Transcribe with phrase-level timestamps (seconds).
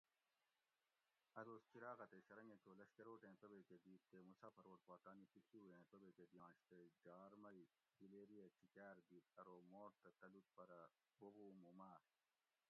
[1.39, 5.83] ا دوس چراغہ تے شرنگہ چو لشکروٹیں توبیکہ دیت تے مسافروٹ پا تانی پڷیو ایں
[5.91, 7.61] توبیکہ دیانش تے جار مئی
[8.01, 10.81] گلیریہ چکار دیت ارو موٹ تہ تلوت پرہ
[11.19, 12.01] بوبو مو ماۤر